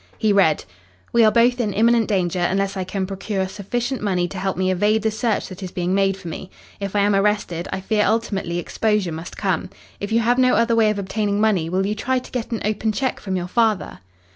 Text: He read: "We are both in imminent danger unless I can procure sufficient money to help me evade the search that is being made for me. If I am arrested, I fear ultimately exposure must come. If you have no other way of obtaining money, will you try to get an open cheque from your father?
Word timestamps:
He 0.17 0.33
read: 0.33 0.65
"We 1.13 1.23
are 1.23 1.31
both 1.31 1.59
in 1.59 1.73
imminent 1.73 2.07
danger 2.07 2.39
unless 2.39 2.75
I 2.75 2.83
can 2.83 3.05
procure 3.05 3.47
sufficient 3.47 4.01
money 4.01 4.27
to 4.29 4.39
help 4.39 4.57
me 4.57 4.71
evade 4.71 5.03
the 5.03 5.11
search 5.11 5.47
that 5.49 5.61
is 5.61 5.69
being 5.69 5.93
made 5.93 6.17
for 6.17 6.27
me. 6.27 6.49
If 6.79 6.95
I 6.95 7.01
am 7.01 7.13
arrested, 7.13 7.67
I 7.71 7.81
fear 7.81 8.03
ultimately 8.03 8.57
exposure 8.57 9.11
must 9.11 9.37
come. 9.37 9.69
If 9.99 10.11
you 10.11 10.21
have 10.21 10.39
no 10.39 10.55
other 10.55 10.75
way 10.75 10.89
of 10.89 10.97
obtaining 10.97 11.39
money, 11.39 11.69
will 11.69 11.85
you 11.85 11.93
try 11.93 12.17
to 12.17 12.31
get 12.31 12.49
an 12.49 12.63
open 12.65 12.91
cheque 12.91 13.19
from 13.19 13.35
your 13.35 13.45
father? 13.47 13.99